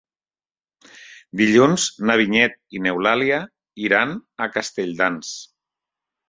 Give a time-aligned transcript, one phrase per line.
[1.41, 3.37] Dilluns na Vinyet i n'Eulàlia
[3.89, 5.37] iran a Castelldans.